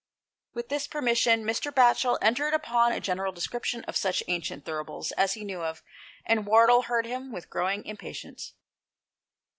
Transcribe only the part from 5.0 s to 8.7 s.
as he knew of, and Wardle heard him with growing impatience.